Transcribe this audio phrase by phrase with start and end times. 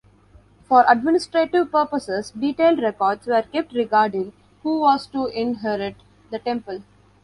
[0.63, 5.95] For administrative purposes, detailed records were kept regarding who was to inherit
[6.31, 6.81] the temple.